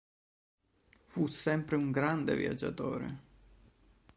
Fu 1.03 1.27
sempre 1.27 1.75
un 1.75 1.91
grande 1.91 2.35
viaggiatore. 2.35 3.19